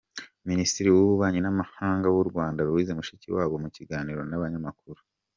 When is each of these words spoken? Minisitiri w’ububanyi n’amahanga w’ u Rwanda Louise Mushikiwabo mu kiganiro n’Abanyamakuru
Minisitiri 0.49 0.87
w’ububanyi 0.91 1.39
n’amahanga 1.41 2.07
w’ 2.15 2.17
u 2.23 2.25
Rwanda 2.29 2.65
Louise 2.67 2.91
Mushikiwabo 2.97 3.55
mu 3.63 3.69
kiganiro 3.75 4.21
n’Abanyamakuru 4.25 5.01